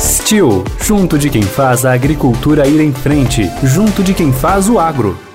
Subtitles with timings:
[0.00, 4.78] Steel, junto de quem faz a agricultura ir em frente, junto de quem faz o
[4.78, 5.29] agro.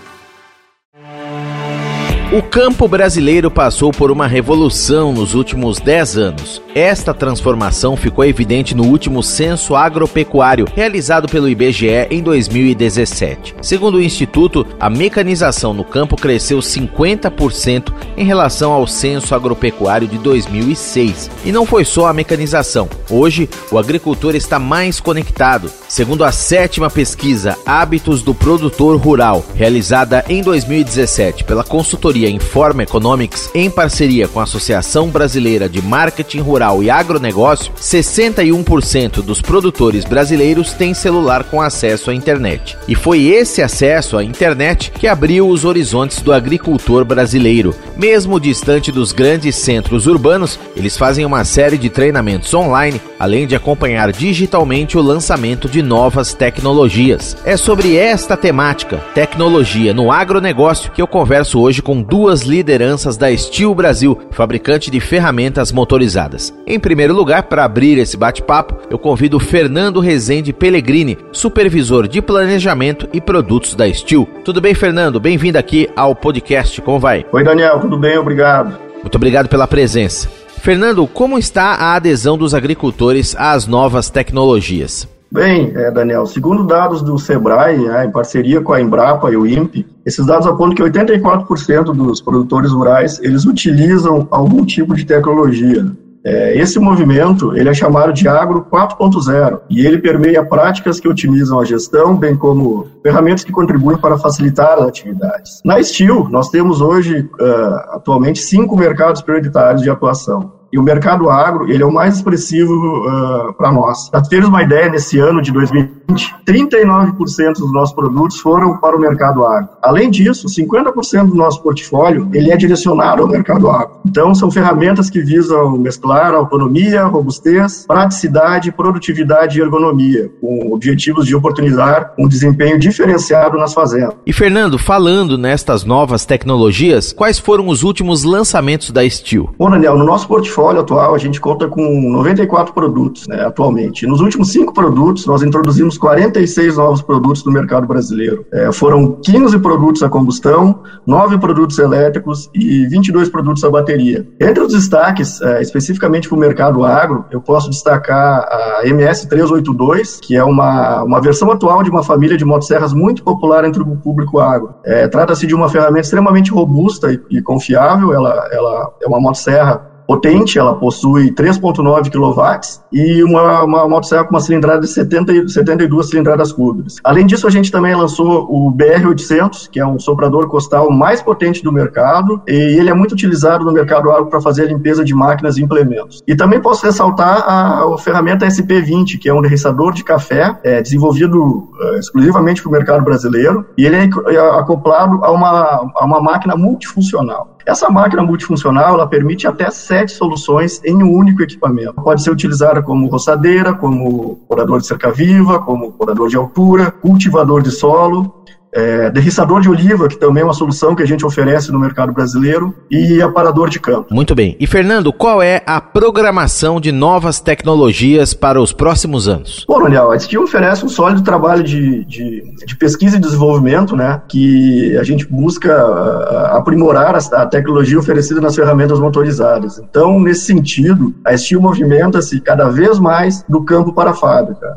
[2.35, 6.61] O campo brasileiro passou por uma revolução nos últimos 10 anos.
[6.75, 13.55] Esta transformação ficou evidente no último censo agropecuário realizado pelo IBGE em 2017.
[13.61, 20.17] Segundo o Instituto, a mecanização no campo cresceu 50% em relação ao censo agropecuário de
[20.17, 21.31] 2006.
[21.45, 22.89] E não foi só a mecanização.
[23.09, 25.71] Hoje, o agricultor está mais conectado.
[25.87, 33.49] Segundo a sétima pesquisa Hábitos do Produtor Rural, realizada em 2017 pela consultoria Informa Economics,
[33.53, 40.05] em parceria com a Associação Brasileira de Marketing Rural rural e agronegócio, 61% dos produtores
[40.05, 42.77] brasileiros têm celular com acesso à internet.
[42.87, 47.75] E foi esse acesso à internet que abriu os horizontes do agricultor brasileiro.
[47.97, 53.55] Mesmo distante dos grandes centros urbanos, eles fazem uma série de treinamentos online, além de
[53.55, 57.35] acompanhar digitalmente o lançamento de novas tecnologias.
[57.45, 63.35] É sobre esta temática, tecnologia no agronegócio, que eu converso hoje com duas lideranças da
[63.35, 66.53] Steel Brasil, fabricante de ferramentas motorizadas.
[66.65, 73.09] Em primeiro lugar, para abrir esse bate-papo, eu convido Fernando Rezende Pellegrini, supervisor de planejamento
[73.11, 74.27] e produtos da Steel.
[74.45, 75.19] Tudo bem, Fernando?
[75.19, 76.81] Bem-vindo aqui ao podcast.
[76.81, 77.25] Como vai?
[77.31, 77.79] Oi, Daniel.
[77.81, 78.17] Tudo bem?
[78.17, 78.77] Obrigado.
[79.01, 80.29] Muito obrigado pela presença.
[80.61, 85.07] Fernando, como está a adesão dos agricultores às novas tecnologias?
[85.35, 89.45] Bem, é, Daniel, segundo dados do SEBRAE, né, em parceria com a Embrapa e o
[89.45, 95.91] INPE, esses dados apontam que 84% dos produtores rurais, eles utilizam algum tipo de tecnologia.
[96.23, 101.59] É, esse movimento ele é chamado de Agro 4.0 e ele permeia práticas que otimizam
[101.59, 105.59] a gestão, bem como ferramentas que contribuem para facilitar as atividades.
[105.65, 110.54] Na Steel, nós temos hoje, uh, atualmente, cinco mercados prioritários de atuação.
[110.71, 114.09] E o mercado agro, ele é o mais expressivo uh, para nós.
[114.09, 116.04] Para termos uma ideia, nesse ano de 2020,
[116.45, 119.69] 39% dos nossos produtos foram para o mercado agro.
[119.81, 123.95] Além disso, 50% do nosso portfólio, ele é direcionado ao mercado agro.
[124.05, 131.35] Então, são ferramentas que visam mesclar autonomia, robustez, praticidade, produtividade e ergonomia, com objetivos de
[131.35, 134.15] oportunizar um desempenho diferenciado nas fazendas.
[134.25, 139.49] E Fernando, falando nestas novas tecnologias, quais foram os últimos lançamentos da Steel?
[139.57, 144.05] Bom, Daniel, no nosso portfólio atual, a gente conta com 94 produtos né, atualmente.
[144.05, 148.45] Nos últimos cinco produtos, nós introduzimos 46 novos produtos no mercado brasileiro.
[148.51, 154.27] É, foram 15 produtos a combustão, 9 produtos elétricos e 22 produtos a bateria.
[154.39, 160.35] Entre os destaques, é, especificamente para o mercado agro, eu posso destacar a MS382, que
[160.35, 164.39] é uma, uma versão atual de uma família de motosserras muito popular entre o público
[164.39, 164.75] agro.
[164.83, 169.94] É, Trata-se de uma ferramenta extremamente robusta e, e confiável, ela, ela é uma motosserra
[170.07, 176.09] potente, ela possui 3.9 kW e uma, uma motosserra com uma cilindrada de 70, 72
[176.09, 176.95] cilindradas cúbicas.
[177.03, 181.63] Além disso, a gente também lançou o BR-800, que é um soprador costal mais potente
[181.63, 185.13] do mercado e ele é muito utilizado no mercado agro para fazer a limpeza de
[185.13, 186.21] máquinas e implementos.
[186.27, 190.81] E também posso ressaltar a, a ferramenta SP20, que é um derriçador de café é,
[190.81, 196.05] desenvolvido uh, exclusivamente para o mercado brasileiro e ele é, é acoplado a uma, a
[196.05, 197.55] uma máquina multifuncional.
[197.65, 201.93] Essa máquina multifuncional ela permite até sete soluções em um único equipamento.
[201.93, 207.61] Pode ser utilizada como roçadeira, como porador de cerca viva, como porador de altura, cultivador
[207.61, 208.43] de solo,
[208.75, 212.11] é, derriçador de oliva, que também é uma solução que a gente oferece no mercado
[212.11, 214.13] brasileiro, e aparador de campo.
[214.13, 214.57] Muito bem.
[214.59, 219.65] E Fernando, qual é a programação de novas tecnologias para os próximos anos?
[219.65, 224.21] Bom, Daniel, a Steel oferece um sólido trabalho de, de, de, pesquisa e desenvolvimento, né,
[224.27, 229.79] que a gente busca uh, aprimorar a, a, tecnologia oferecida nas ferramentas motorizadas.
[229.79, 234.67] Então, nesse sentido, a Steel movimenta-se cada vez mais do campo para a fábrica.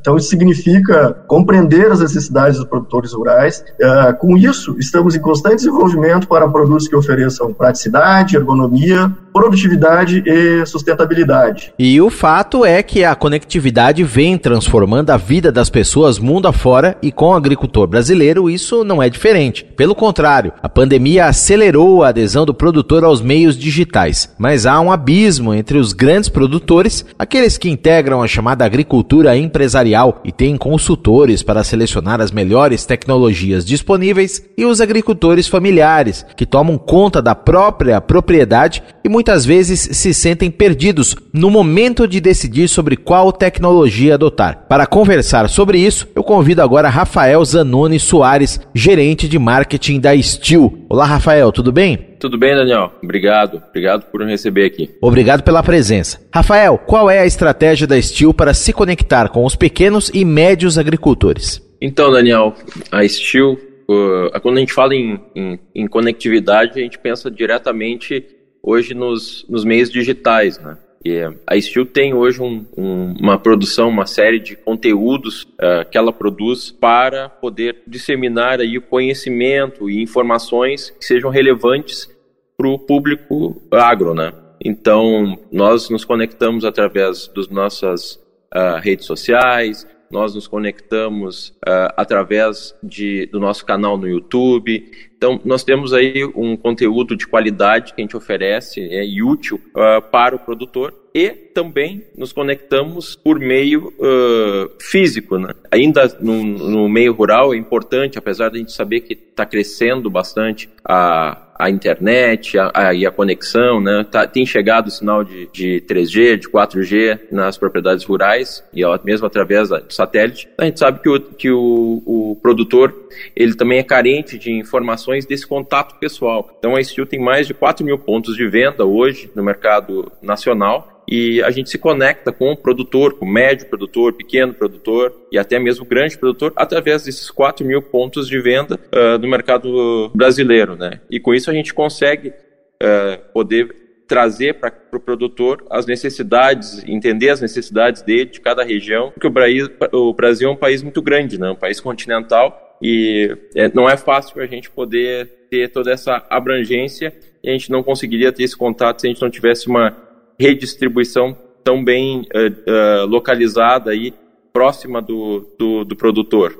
[0.00, 5.56] Então, isso significa compreender as necessidades dos produtores rurais Uh, com isso, estamos em constante
[5.56, 11.74] desenvolvimento para produtos que ofereçam praticidade, ergonomia, produtividade e sustentabilidade.
[11.76, 16.96] E o fato é que a conectividade vem transformando a vida das pessoas mundo afora
[17.02, 19.64] e com o agricultor brasileiro isso não é diferente.
[19.76, 24.92] Pelo contrário, a pandemia acelerou a adesão do produtor aos meios digitais, mas há um
[24.92, 31.42] abismo entre os grandes produtores, aqueles que integram a chamada agricultura empresarial e têm consultores
[31.42, 38.00] para selecionar as melhores tecnologias disponíveis, e os agricultores familiares, que tomam conta da própria
[38.00, 44.16] propriedade e muitas muitas vezes se sentem perdidos no momento de decidir sobre qual tecnologia
[44.16, 44.66] adotar.
[44.68, 50.84] Para conversar sobre isso, eu convido agora Rafael Zanoni Soares, gerente de marketing da Steel.
[50.90, 51.96] Olá, Rafael, tudo bem?
[52.20, 52.92] Tudo bem, Daniel.
[53.02, 53.62] Obrigado.
[53.70, 54.90] Obrigado por me receber aqui.
[55.00, 56.20] Obrigado pela presença.
[56.30, 60.76] Rafael, qual é a estratégia da Steel para se conectar com os pequenos e médios
[60.76, 61.66] agricultores?
[61.80, 62.54] Então, Daniel,
[62.92, 68.33] a Steel, uh, quando a gente fala em, em, em, conectividade, a gente pensa diretamente
[68.64, 70.78] hoje nos, nos meios digitais, né?
[71.04, 75.98] E a Steel tem hoje um, um, uma produção, uma série de conteúdos uh, que
[75.98, 82.08] ela produz para poder disseminar aí o conhecimento e informações que sejam relevantes
[82.56, 84.32] para o público agro, né?
[84.64, 88.14] Então, nós nos conectamos através das nossas
[88.54, 94.88] uh, redes sociais, nós nos conectamos uh, através de, do nosso canal no YouTube.
[95.16, 99.60] Então, nós temos aí um conteúdo de qualidade que a gente oferece é, e útil
[99.70, 105.36] uh, para o produtor e também nos conectamos por meio uh, físico.
[105.36, 105.52] Né?
[105.70, 110.08] Ainda no, no, meio rural é importante, apesar de a gente saber que está crescendo
[110.08, 114.04] bastante a, a internet a, a, a conexão, né?
[114.10, 119.26] Tá, tem chegado o sinal de, de 3G, de 4G nas propriedades rurais e mesmo
[119.26, 120.48] através do satélite.
[120.58, 122.94] A gente sabe que o, que o, o produtor
[123.36, 126.50] ele também é carente de informações desse contato pessoal.
[126.58, 130.93] Então a Steel tem mais de 4 mil pontos de venda hoje no mercado nacional
[131.08, 135.38] e a gente se conecta com o produtor, com o médio produtor, pequeno produtor e
[135.38, 140.76] até mesmo grande produtor através desses 4 mil pontos de venda uh, no mercado brasileiro,
[140.76, 141.00] né?
[141.10, 146.84] E com isso a gente consegue uh, poder trazer para o pro produtor as necessidades,
[146.86, 150.82] entender as necessidades dele de cada região, porque o Brasil, o Brasil é um país
[150.82, 151.50] muito grande, né?
[151.50, 157.14] um país continental e é, não é fácil a gente poder ter toda essa abrangência
[157.42, 160.03] e a gente não conseguiria ter esse contato se a gente não tivesse uma
[160.38, 164.12] redistribuição tão bem uh, uh, localizada aí,
[164.52, 166.56] próxima do, do, do, produtor.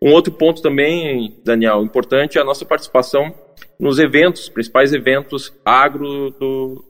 [0.00, 3.34] Um outro ponto também, Daniel, importante é a nossa participação
[3.80, 6.84] nos eventos, principais eventos agro do,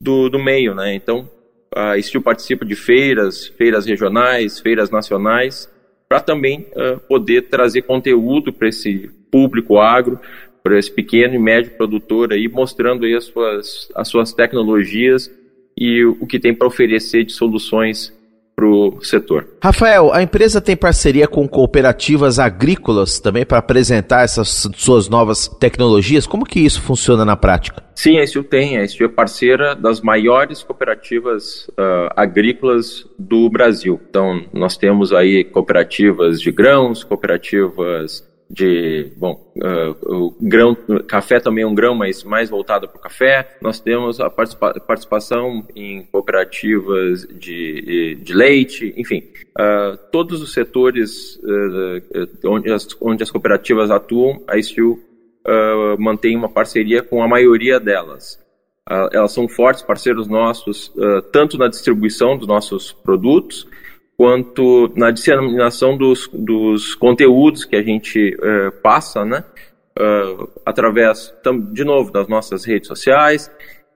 [0.00, 0.94] do, do meio, né?
[0.94, 1.30] Então,
[1.74, 5.70] a Steel participa de feiras, feiras regionais, feiras nacionais,
[6.08, 10.20] para também uh, poder trazer conteúdo para esse público agro,
[10.62, 15.30] para esse pequeno e médio produtor aí, mostrando aí as suas, as suas tecnologias
[15.78, 18.16] e o que tem para oferecer de soluções
[18.56, 19.46] para o setor.
[19.62, 26.26] Rafael, a empresa tem parceria com cooperativas agrícolas também para apresentar essas suas novas tecnologias.
[26.26, 27.84] Como que isso funciona na prática?
[27.94, 28.78] Sim, a Estil tem.
[28.78, 34.00] A Estil é parceira das maiores cooperativas uh, agrícolas do Brasil.
[34.08, 40.76] Então, nós temos aí cooperativas de grãos, cooperativas de bom uh, grão
[41.08, 43.56] café também é um grão mas mais voltado para o café.
[43.60, 49.24] Nós temos a participa participação em cooperativas de, de leite enfim.
[49.58, 54.98] Uh, todos os setores uh, onde, as, onde as cooperativas atuam a Steel
[55.96, 58.36] mantém uma parceria com a maioria delas.
[59.12, 60.92] Elas são fortes parceiros nossos
[61.30, 63.64] tanto na distribuição dos nossos produtos
[64.16, 69.44] quanto na disseminação dos, dos conteúdos que a gente uh, passa, né?
[69.98, 71.34] Uh, através,
[71.72, 73.50] de novo, das nossas redes sociais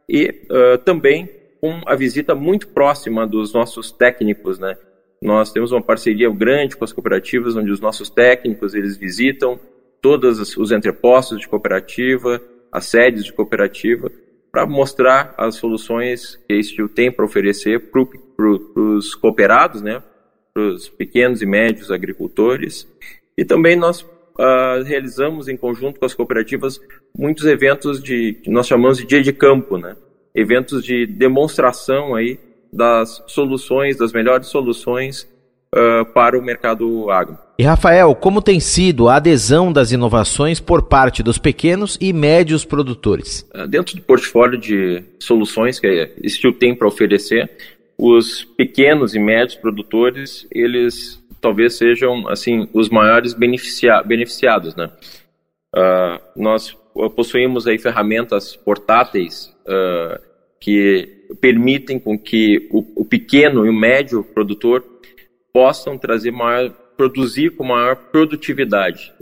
[0.08, 1.28] e uh, também
[1.60, 4.76] com a visita muito próxima dos nossos técnicos, né?
[5.22, 9.60] Nós temos uma parceria grande com as cooperativas, onde os nossos técnicos eles visitam
[10.00, 12.40] todos os entrepostos de cooperativa,
[12.72, 14.10] as sedes de cooperativa,
[14.50, 18.04] para mostrar as soluções que a tem para oferecer para
[18.36, 20.02] pro, os cooperados, né,
[20.52, 22.86] para os pequenos e médios agricultores.
[23.36, 26.80] E também nós uh, realizamos, em conjunto com as cooperativas,
[27.16, 29.96] muitos eventos de, que nós chamamos de dia de campo, né?
[30.34, 32.38] eventos de demonstração aí
[32.72, 35.28] das soluções, das melhores soluções
[35.74, 37.36] uh, para o mercado agro.
[37.58, 42.64] E Rafael, como tem sido a adesão das inovações por parte dos pequenos e médios
[42.64, 43.46] produtores?
[43.54, 47.50] Uh, dentro do portfólio de soluções que a Steel tem para oferecer,
[48.00, 54.90] os pequenos e médios produtores, eles talvez sejam assim os maiores beneficia beneficiados, né?
[55.76, 56.74] Uh, nós
[57.14, 60.18] possuímos aí ferramentas portáteis uh,
[60.58, 64.82] que permitem com que o, o, pequeno e o médio produtor
[65.52, 69.12] possam trazer maior, produzir com maior produtividade,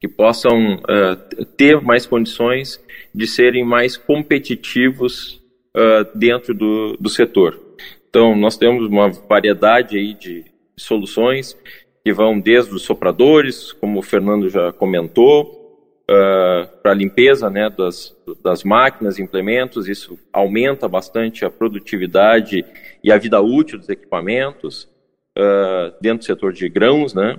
[0.00, 2.80] que possam uh, ter mais condições
[3.12, 5.40] de serem mais competitivos
[6.16, 7.69] dentro do, do setor.
[8.10, 10.44] Então, nós temos uma variedade aí de
[10.76, 11.56] soluções
[12.04, 15.60] que vão desde os sopradores, como o Fernando já comentou,
[16.10, 22.64] uh, para limpeza né, das, das máquinas, implementos, isso aumenta bastante a produtividade
[23.02, 24.88] e a vida útil dos equipamentos
[25.38, 27.38] uh, dentro do setor de grãos, né?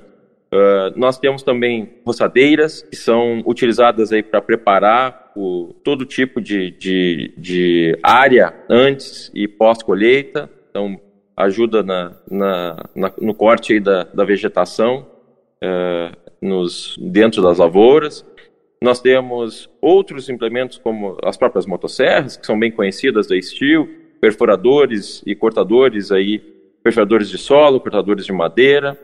[0.54, 6.72] Uh, nós temos também roçadeiras que são utilizadas aí para preparar o, todo tipo de,
[6.72, 11.00] de, de área antes e pós-colheita, então
[11.36, 15.06] ajuda na, na, na, no corte da, da vegetação
[15.64, 18.26] uh, nos, dentro das lavouras.
[18.82, 23.88] Nós temos outros implementos como as próprias motosserras, que são bem conhecidas da Steel,
[24.20, 26.40] perfuradores e cortadores aí,
[26.84, 28.98] perfuradores de solo, cortadores de madeira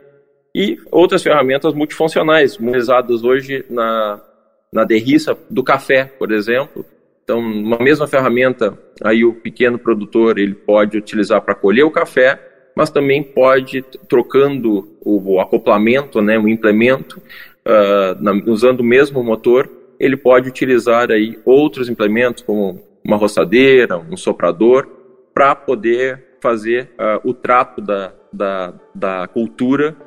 [0.56, 4.20] e outras ferramentas multifuncionais, utilizadas hoje na,
[4.74, 6.84] na derriça do café, por exemplo.
[7.28, 12.40] Então, uma mesma ferramenta, aí o pequeno produtor ele pode utilizar para colher o café,
[12.74, 19.70] mas também pode, trocando o, acoplamento, né, o implemento, uh, na, usando o mesmo motor,
[20.00, 24.88] ele pode utilizar aí outros implementos, como uma roçadeira, um soprador,
[25.34, 29.98] para poder fazer uh, o trato da, da, da cultura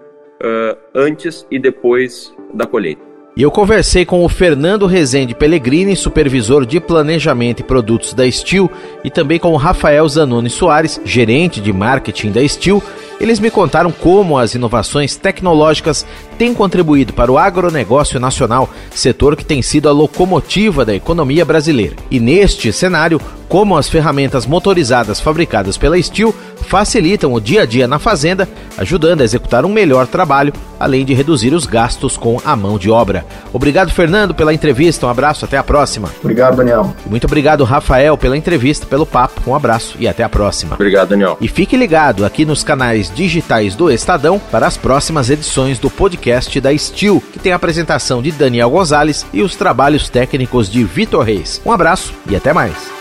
[0.42, 3.09] uh, antes e depois da colheita.
[3.40, 8.70] E eu conversei com o Fernando Rezende Pellegrini, supervisor de planejamento e produtos da Steel,
[9.02, 12.82] e também com o Rafael Zanoni Soares, gerente de marketing da Steel.
[13.18, 16.04] Eles me contaram como as inovações tecnológicas
[16.36, 21.96] têm contribuído para o agronegócio nacional, setor que tem sido a locomotiva da economia brasileira.
[22.10, 23.18] E neste cenário,
[23.48, 26.34] como as ferramentas motorizadas fabricadas pela Steel
[26.70, 28.48] facilitam o dia a dia na fazenda,
[28.78, 32.88] ajudando a executar um melhor trabalho, além de reduzir os gastos com a mão de
[32.88, 33.26] obra.
[33.52, 35.04] Obrigado, Fernando, pela entrevista.
[35.04, 36.08] Um abraço, até a próxima.
[36.20, 36.94] Obrigado, Daniel.
[37.04, 39.50] Muito obrigado, Rafael, pela entrevista, pelo papo.
[39.50, 40.76] Um abraço e até a próxima.
[40.76, 41.36] Obrigado, Daniel.
[41.40, 46.60] E fique ligado aqui nos canais digitais do Estadão para as próximas edições do podcast
[46.60, 51.24] da Steel, que tem a apresentação de Daniel Gonzalez e os trabalhos técnicos de Vitor
[51.24, 51.60] Reis.
[51.66, 52.99] Um abraço e até mais.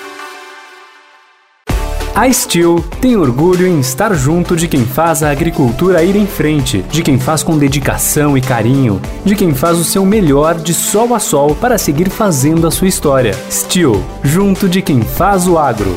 [2.20, 6.82] A Steel tem orgulho em estar junto de quem faz a agricultura ir em frente,
[6.92, 11.16] de quem faz com dedicação e carinho, de quem faz o seu melhor de sol
[11.16, 13.34] a sol para seguir fazendo a sua história.
[13.50, 15.96] Steel, junto de quem faz o agro.